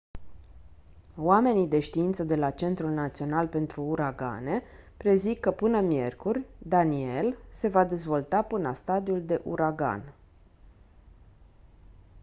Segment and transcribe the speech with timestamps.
[1.17, 4.61] oamenii de știință de la centrul național pentru uragane
[4.97, 10.13] prezic că până miercuri danielle se va dezvolta până la stadiul de uragan